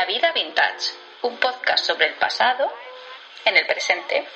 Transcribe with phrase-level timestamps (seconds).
[0.00, 2.72] La vida vintage, un podcast sobre el pasado
[3.44, 4.26] en el presente.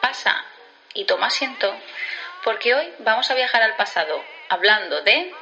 [0.00, 0.44] Pasa
[0.94, 1.74] y toma asiento
[2.44, 5.32] porque hoy vamos a viajar al pasado hablando de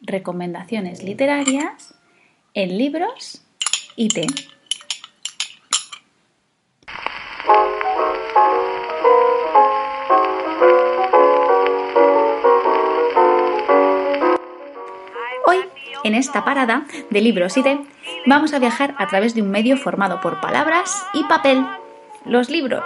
[0.00, 1.94] recomendaciones literarias
[2.54, 3.42] en libros
[3.94, 4.26] y té.
[16.10, 17.78] En esta parada de libros y té,
[18.26, 21.64] vamos a viajar a través de un medio formado por palabras y papel,
[22.24, 22.84] los libros.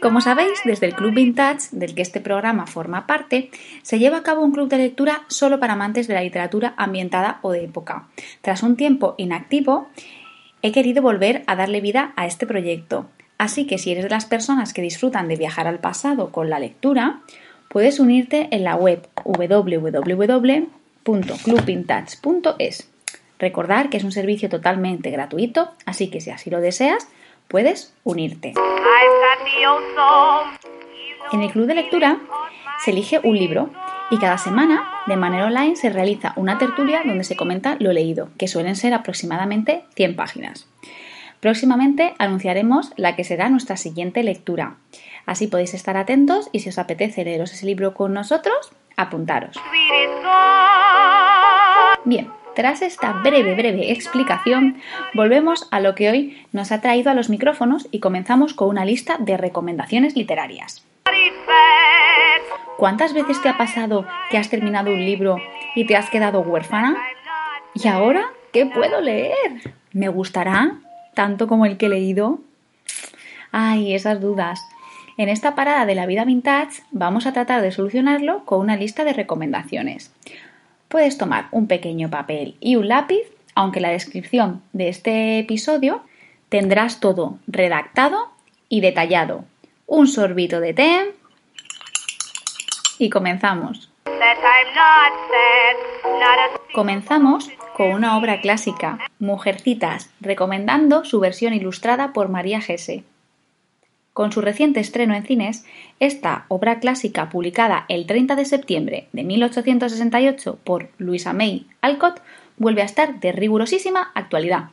[0.00, 3.50] Como sabéis, desde el Club Vintage, del que este programa forma parte,
[3.82, 7.38] se lleva a cabo un club de lectura solo para amantes de la literatura ambientada
[7.42, 8.08] o de época.
[8.40, 9.88] Tras un tiempo inactivo,
[10.62, 13.10] he querido volver a darle vida a este proyecto.
[13.36, 16.60] Así que si eres de las personas que disfrutan de viajar al pasado con la
[16.60, 17.20] lectura,
[17.68, 19.06] puedes unirte en la web
[21.04, 22.90] www.clubvintage.es.
[23.38, 27.08] Recordar que es un servicio totalmente gratuito, así que si así lo deseas,
[27.48, 28.54] puedes unirte.
[31.32, 32.18] En el club de lectura
[32.84, 33.70] se elige un libro
[34.10, 38.28] y cada semana, de manera online, se realiza una tertulia donde se comenta lo leído,
[38.36, 40.68] que suelen ser aproximadamente 100 páginas.
[41.38, 44.76] Próximamente anunciaremos la que será nuestra siguiente lectura.
[45.24, 49.56] Así podéis estar atentos y si os apetece leeros ese libro con nosotros, apuntaros.
[52.04, 54.80] Bien, tras esta breve, breve explicación,
[55.14, 58.84] volvemos a lo que hoy nos ha traído a los micrófonos y comenzamos con una
[58.84, 60.84] lista de recomendaciones literarias.
[62.76, 65.36] ¿Cuántas veces te ha pasado que has terminado un libro
[65.74, 66.96] y te has quedado huérfana?
[67.74, 69.74] ¿Y ahora qué puedo leer?
[69.92, 70.78] ¿Me gustará
[71.14, 72.40] tanto como el que he leído?
[73.52, 74.60] Ay, esas dudas.
[75.20, 79.04] En esta parada de la vida vintage vamos a tratar de solucionarlo con una lista
[79.04, 80.12] de recomendaciones
[80.90, 83.22] puedes tomar un pequeño papel y un lápiz,
[83.54, 86.02] aunque la descripción de este episodio
[86.48, 88.32] tendrás todo redactado
[88.68, 89.44] y detallado.
[89.86, 91.14] Un sorbito de té
[92.98, 93.90] y comenzamos.
[96.74, 103.04] Comenzamos con una obra clásica, Mujercitas, recomendando su versión ilustrada por María Gese.
[104.12, 105.64] Con su reciente estreno en cines,
[106.00, 112.20] esta obra clásica publicada el 30 de septiembre de 1868 por Louisa May Alcott
[112.56, 114.70] vuelve a estar de rigurosísima actualidad.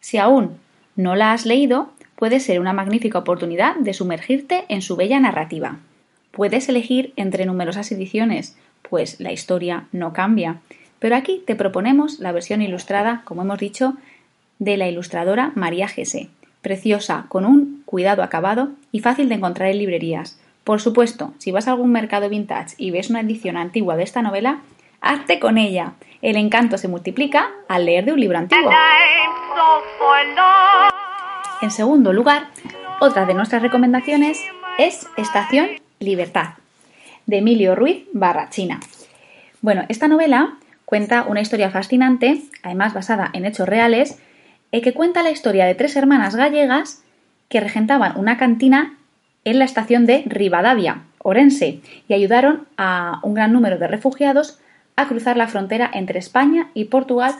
[0.00, 0.58] Si aún
[0.96, 5.78] no la has leído, puede ser una magnífica oportunidad de sumergirte en su bella narrativa.
[6.30, 10.60] Puedes elegir entre numerosas ediciones, pues la historia no cambia,
[10.98, 13.94] pero aquí te proponemos la versión ilustrada, como hemos dicho,
[14.58, 16.28] de la ilustradora María Gese,
[16.66, 20.36] preciosa, con un cuidado acabado y fácil de encontrar en librerías.
[20.64, 24.20] Por supuesto, si vas a algún mercado vintage y ves una edición antigua de esta
[24.20, 24.62] novela,
[25.00, 25.92] hazte con ella.
[26.22, 28.72] El encanto se multiplica al leer de un libro antiguo.
[31.62, 32.48] En segundo lugar,
[32.98, 34.42] otra de nuestras recomendaciones
[34.76, 35.68] es Estación
[36.00, 36.54] Libertad,
[37.26, 38.80] de Emilio Ruiz Barrachina.
[39.60, 40.54] Bueno, esta novela
[40.84, 44.20] cuenta una historia fascinante, además basada en hechos reales,
[44.72, 47.02] el que cuenta la historia de tres hermanas gallegas
[47.48, 48.98] que regentaban una cantina
[49.44, 54.58] en la estación de Rivadavia, Orense, y ayudaron a un gran número de refugiados
[54.96, 57.34] a cruzar la frontera entre España y Portugal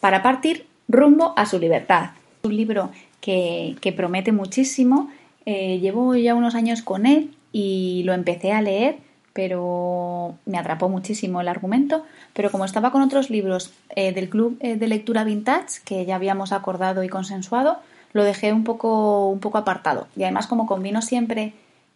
[0.00, 2.10] para partir rumbo a su libertad.
[2.42, 2.90] Un libro
[3.20, 5.10] que, promete muchísimo.
[5.46, 8.96] Eh, llevo ya unos años con él y lo empecé a leer
[9.38, 12.04] pero me atrapó muchísimo el argumento.
[12.32, 16.16] Pero como estaba con otros libros eh, del club eh, de lectura vintage que ya
[16.16, 17.78] habíamos acordado y consensuado,
[18.12, 20.08] lo dejé un poco, un poco apartado.
[20.16, 21.52] Y además, como combino siempre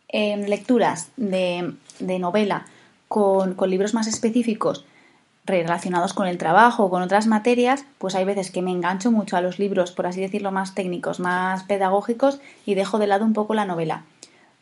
[0.07, 2.67] em, lecturas de, novela
[3.09, 4.85] con, con, libros más específicos
[5.45, 9.37] relacionados con el trabajo o con otras materias, pues hay veces que me engancho mucho
[9.37, 13.33] a los libros, por así decirlo, más técnicos, más pedagógicos y dejo de lado un
[13.33, 14.05] poco la novela.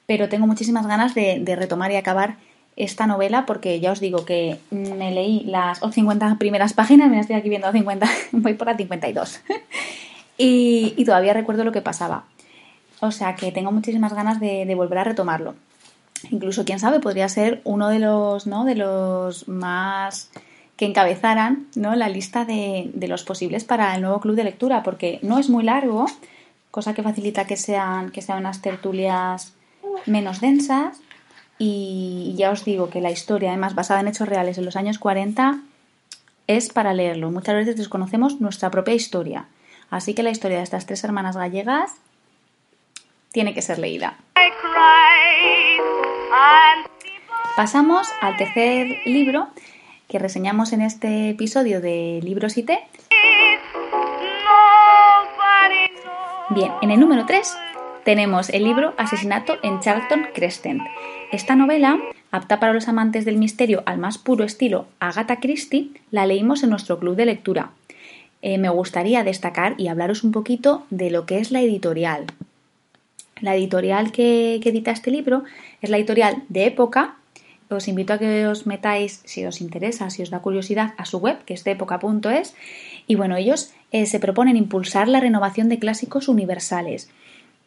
[0.07, 2.39] Pero tengo muchísimas ganas de, de retomar y acabar
[2.77, 7.37] esta novela porque ya os digo que me leí las 50 primeras páginas, me estoy
[7.37, 9.41] aquí viendo 50, voy por la 52.
[10.39, 12.25] y, y todavía recuerdo lo que pasaba.
[13.01, 15.55] O sea que tengo muchísimas ganas de, volver a retomarlo.
[16.31, 18.65] Incluso, quién sabe, podría ser uno de los, ¿no?
[18.65, 20.31] de los más
[20.77, 21.95] que encabezaran ¿no?
[21.95, 25.49] la lista de, de, los posibles para el nuevo club de lectura, porque no es
[25.49, 26.07] muy largo,
[26.71, 29.55] cosa que facilita que sean, que sean unas tertulias
[30.07, 31.01] menos densas
[31.63, 34.99] y ya os digo que la historia, además basada en hechos reales en los años
[34.99, 35.61] 40,
[36.47, 37.31] es para leerlo.
[37.31, 39.45] Muchas veces desconocemos nuestra propia historia.
[39.91, 41.93] Así que la historia de estas tres hermanas gallegas
[43.31, 44.17] tiene que ser leída.
[47.57, 49.49] Pasamos al tercer libro
[50.09, 52.79] que reseñamos en este episodio de Libros y Té.
[56.49, 57.55] Bien, en el número 3
[58.05, 60.83] tenemos el libro Asesinato en Charlton Crescent.
[61.33, 61.99] Esta novela,
[62.31, 66.71] apta para los amantes del misterio al más puro estilo Agatha Christie, la leímos en
[66.71, 67.71] nuestro club de lectura.
[68.43, 72.27] Eh, me gustaría destacar y hablaros un poquito de lo que es la editorial.
[73.41, 75.45] La editorial que, edita este libro
[75.83, 77.17] es la editorial de época.
[77.69, 81.19] Os invito a que os metáis, si os interesa, si os da curiosidad, a su
[81.19, 82.55] web, que es de época.es.
[83.07, 87.11] Y bueno, ellos eh, se proponen impulsar la renovación de clásicos universales.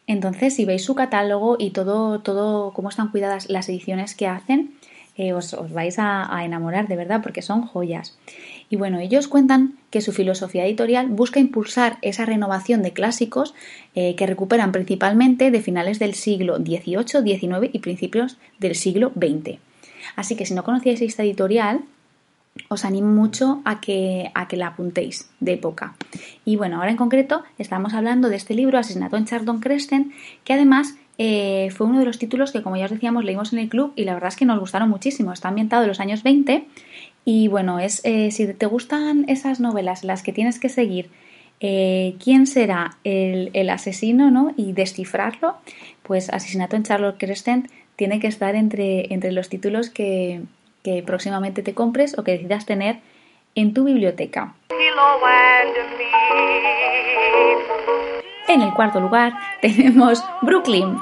[0.06, 4.74] Entonces, si veis su catálogo y todo, todo cómo están cuidadas las ediciones que hacen,
[5.16, 8.18] eh, os, vais a, enamorar de verdad porque son joyas.
[8.68, 13.54] Y bueno, ellos cuentan que su filosofía editorial busca impulsar esa renovación de clásicos
[13.94, 19.58] eh, que recuperan principalmente de finales del siglo XVIII, XIX y principios del siglo XX.
[20.16, 21.82] Así que si no conocíais esta editorial,
[22.68, 25.96] os animo mucho a que, a que la apuntéis de época.
[26.44, 30.12] Y bueno, ahora en concreto estamos hablando de este libro, Asesinato en Chardon Crescent,
[30.44, 33.58] que además eh, fue uno de los títulos que, como ya os decíamos, leímos en
[33.58, 35.32] el club y la verdad es que nos gustaron muchísimo.
[35.32, 36.66] Está ambientado en los años 20
[37.24, 41.10] y bueno, es eh, si te gustan esas novelas las que tienes que seguir
[41.60, 44.52] eh, quién será el, asesino ¿no?
[44.56, 45.56] y descifrarlo,
[46.02, 50.42] pues Asesinato en Charlotte Crescent tiene que estar entre, entre los títulos que,
[50.84, 52.98] que próximamente te compres o que decidas tener
[53.56, 54.54] en tu biblioteca.
[58.46, 59.32] En el cuarto lugar
[59.62, 60.96] tenemos Brooklyn.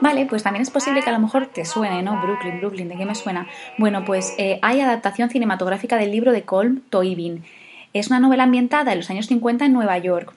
[0.00, 2.22] Vale, pues también es posible que a lo mejor te suene, ¿no?
[2.22, 3.48] Brooklyn, Brooklyn, ¿de qué me suena?
[3.76, 7.44] Bueno, pues eh, hay adaptación cinematográfica del libro de Colm Toibin.
[7.92, 10.32] Es una novela ambientada en los años 50 en Nueva York.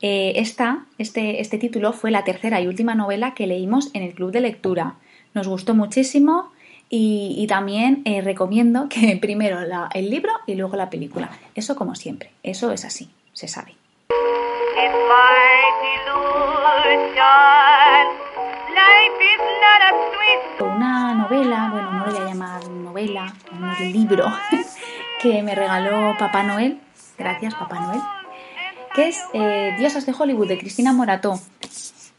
[0.00, 4.14] Eh, esta, este, este título fue la tercera y última novela que leímos en el
[4.14, 4.94] club de lectura.
[5.34, 6.50] Nos gustó muchísimo,
[6.96, 9.58] y, también eh, recomiendo que primero
[9.92, 11.30] el libro y luego la película.
[11.54, 13.74] Eso como siempre, eso es así, se sabe.
[20.60, 24.26] Una novela, bueno, no lo voy a llamar novela, un libro
[25.20, 26.80] que me regaló Papá Noel,
[27.18, 28.00] gracias Papá Noel,
[28.94, 31.40] que es eh, Diosas de Hollywood de Cristina Morató.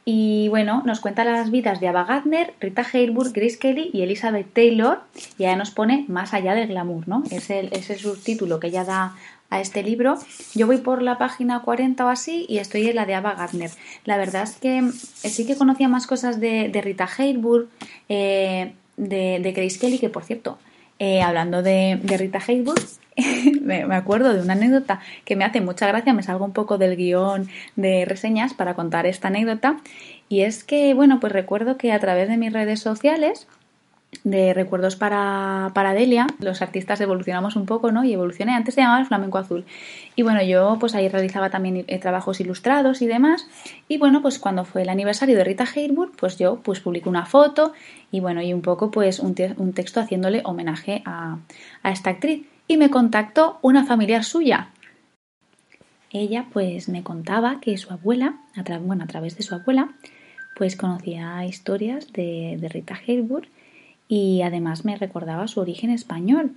[0.07, 4.53] Y bueno, nos cuenta las vidas de Ava Gardner, Rita Hayworth, Grace Kelly y Elizabeth
[4.53, 4.99] Taylor.
[5.39, 7.23] Y ya nos pone más allá del glamour, ¿no?
[7.31, 9.15] Es el, es el subtítulo que ella da
[9.49, 10.17] a este libro.
[10.53, 13.71] Yo voy por la página 40 o así y estoy en la de Ava Gardner.
[14.03, 17.67] La verdad es que eh, sí que conocía más cosas de, Rita Hayworth,
[18.07, 20.59] eh, de, de, Grace Kelly, que por cierto,
[20.99, 22.99] eh, hablando de, de Rita Hayworth,
[23.61, 26.95] me, acuerdo de una anécdota que me hace mucha gracia, me salgo un poco del
[26.95, 29.77] guion de reseñas para contar esta anécdota.
[30.27, 33.47] Y es que, bueno, pues recuerdo que a través de mis redes sociales,
[34.23, 38.03] de recuerdos para, para Delia, los artistas evolucionamos un poco, ¿no?
[38.03, 39.65] Y evolucioné, antes se llamaba el flamenco azul.
[40.15, 43.47] Y bueno, yo pues ahí realizaba también eh, trabajos ilustrados y demás.
[43.87, 47.25] Y bueno, pues cuando fue el aniversario de Rita Hayworth, pues yo pues publiqué una
[47.25, 47.73] foto
[48.11, 51.37] y bueno, y un poco pues un, un texto haciéndole homenaje a,
[51.83, 54.69] a esta actriz y me contactó una familiar suya.
[56.11, 59.89] Ella pues me contaba que su abuela, a bueno, a través de su abuela,
[60.55, 63.49] pues conocía historias de, Rita Hayworth
[64.07, 66.53] y además me recordaba su origen español.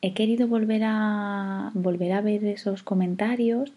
[0.00, 3.72] He querido volver a, volver a ver esos comentarios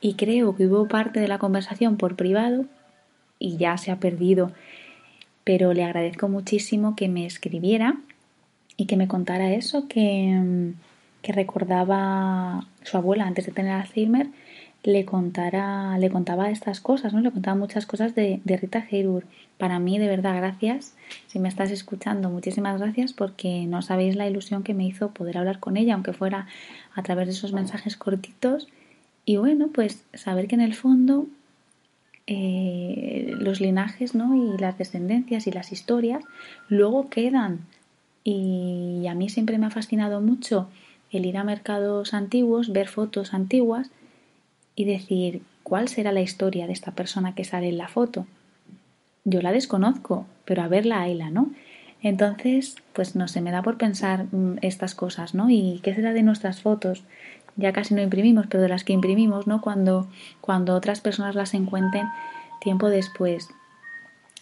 [0.00, 2.64] y creo que hubo parte de la conversación por privado
[3.38, 4.52] y ya se ha perdido.
[5.44, 7.96] Pero le agradezco muchísimo que me escribiera
[8.76, 10.72] y que me contara eso, que,
[11.22, 14.28] que recordaba su abuela antes de tener Alzheimer,
[14.82, 17.20] le contara, le contaba estas cosas, ¿no?
[17.20, 19.26] Le contaba muchas cosas de, de Rita Hayworth.
[19.58, 20.94] Para mí, de verdad, gracias.
[21.26, 25.38] Si me estás escuchando, muchísimas gracias porque no sabéis la ilusión que me hizo poder
[25.38, 26.46] hablar con ella, aunque fuera
[26.94, 28.68] a través de esos mensajes cortitos.
[29.24, 31.26] Y bueno, pues saber que en el fondo
[32.28, 34.36] eh, los linajes, ¿no?
[34.36, 36.22] Y las descendencias y las historias
[36.68, 37.60] luego quedan
[38.28, 40.68] y a mí siempre me ha fascinado mucho
[41.12, 43.90] el ir a mercados antiguos, ver fotos antiguas
[44.74, 48.26] y decir cuál será la historia de esta persona que sale en la foto.
[49.24, 51.52] Yo la desconozco, pero a verla a ¿no?
[52.02, 55.48] Entonces, pues no sé, me da por pensar mm, estas cosas, ¿no?
[55.48, 57.04] ¿Y qué será de nuestras fotos?
[57.54, 59.60] Ya casi no imprimimos, pero de las que imprimimos, ¿no?
[59.60, 60.08] Cuando,
[60.40, 62.08] cuando otras personas las encuentren
[62.60, 63.48] tiempo después.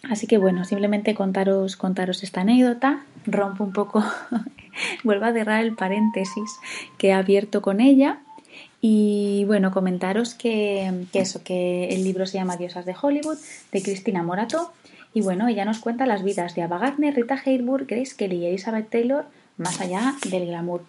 [0.09, 4.03] Así que bueno, simplemente contaros, contaros esta anécdota, rompo un poco,
[5.03, 6.59] vuelvo a cerrar el paréntesis
[6.97, 8.19] que he abierto con ella
[8.81, 13.37] Y bueno, comentaros que, eso, que el libro se llama Diosas de Hollywood,
[13.71, 14.71] de Cristina Morato.
[15.13, 18.45] Y bueno, ella nos cuenta las vidas de Ava Gardner, Rita Hayworth, Grace Kelly y
[18.45, 19.25] Elizabeth Taylor,
[19.57, 20.83] más allá del glamour.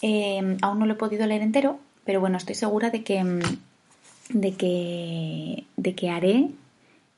[0.00, 3.22] Eh, aún no lo he podido leer entero, pero bueno, estoy segura de que,
[4.30, 6.48] de que, de que haré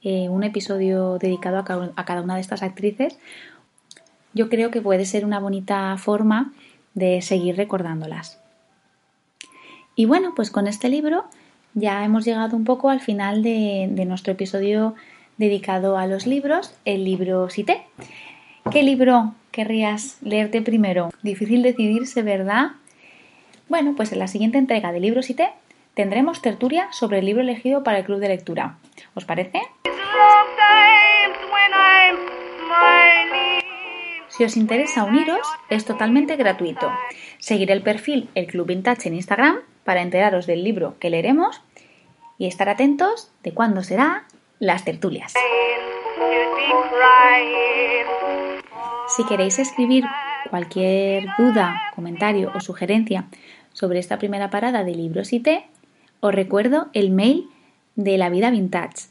[0.05, 3.19] eh, un episodio dedicado a cada una de estas actrices.
[4.35, 6.53] Yo creo que puede ser una bonita forma
[6.95, 8.39] de seguir recordándolas.
[9.97, 11.25] Y bueno, pues con este libro
[11.75, 14.95] ya hemos llegado un poco al final de, nuestro episodio
[15.39, 17.83] dedicado a los libros, el libro Cité.
[18.71, 21.11] ¿Qué libro querrías leerte primero?
[21.23, 22.73] Difícil decidirse, ¿verdad?
[23.69, 25.51] Bueno, pues en la siguiente entrega de Libros Cité
[25.95, 28.79] tendremos tertulia sobre el libro elegido para el club de lectura.
[29.15, 29.61] ¿Os parece?
[34.29, 36.91] Si os interesa uniros, es totalmente gratuito.
[37.39, 41.63] Seguir el perfil El Club Vintage en Instagram para enteraros del libro que leeremos
[42.37, 44.25] y estar atentos de cuándo será
[44.59, 45.35] las tertulias.
[49.07, 50.05] Si queréis escribir
[50.51, 53.27] cualquier duda, comentario o sugerencia
[53.73, 55.67] sobre esta primera parada de Libros y Té,
[56.21, 57.49] os recuerdo el mail
[57.95, 59.09] de La Vida Vintage,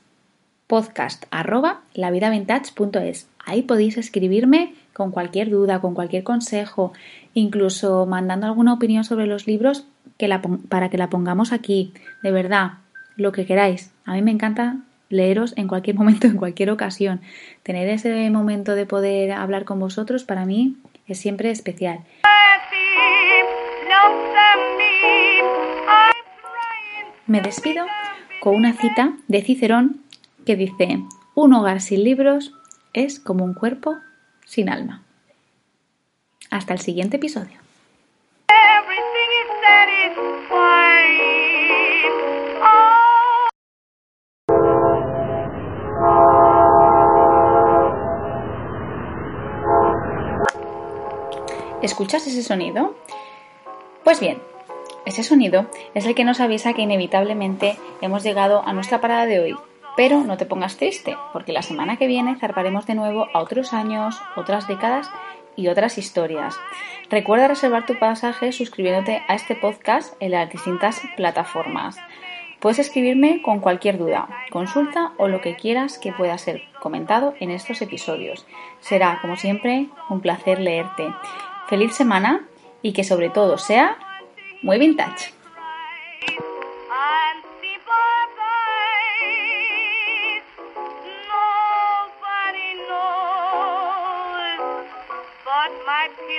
[0.67, 1.84] podcast arroba.
[3.45, 6.93] Ahí podéis escribirme con cualquier duda, con cualquier consejo,
[7.33, 9.85] incluso mandando alguna opinión sobre los libros
[10.17, 10.29] que
[10.69, 11.93] para que la pongamos aquí.
[12.21, 12.73] De verdad,
[13.15, 13.91] lo que queráis.
[14.05, 14.77] A mí me encanta
[15.09, 17.21] leeros en cualquier momento, en cualquier ocasión.
[17.63, 22.00] Tener ese momento de poder hablar con vosotros para mí es siempre especial.
[27.25, 27.85] Me despido
[28.41, 30.01] con una cita de Cicerón
[30.45, 31.00] que dice,
[31.35, 32.53] un hogar sin libros
[32.93, 33.95] es como un cuerpo
[34.45, 35.03] sin alma.
[36.50, 37.63] Hasta el siguiente episodio.
[51.81, 52.95] ¿Escuchas ese sonido?
[54.05, 54.41] Pues bien,
[55.05, 59.39] ese sonido es el que nos avisa que inevitablemente hemos llegado a nuestra parada de
[59.41, 59.55] hoy,
[59.95, 63.73] pero no te pongas triste, porque la semana que viene zarparemos de nuevo a otros
[63.73, 65.09] años, otras décadas
[65.55, 66.55] y otras historias.
[67.09, 71.97] Recuerda reservar tu pasaje suscribiéndote a este podcast en las distintas plataformas.
[72.59, 77.51] Puedes escribirme con cualquier duda, consulta o lo que quieras que pueda ser comentado en
[77.51, 78.45] estos episodios.
[78.79, 81.13] Será, como siempre, un placer leerte.
[81.67, 82.45] Feliz semana
[82.81, 83.97] y que sobre todo sea
[84.62, 85.33] muy vintage.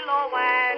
[0.04, 0.73] silhouette.